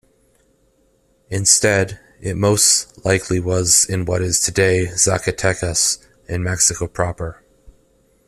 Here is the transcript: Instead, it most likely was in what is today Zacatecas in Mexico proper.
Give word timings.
Instead, 1.29 1.99
it 2.21 2.35
most 2.35 3.05
likely 3.05 3.39
was 3.39 3.85
in 3.85 4.03
what 4.03 4.23
is 4.23 4.39
today 4.39 4.87
Zacatecas 4.87 5.99
in 6.27 6.41
Mexico 6.41 6.87
proper. 6.87 7.43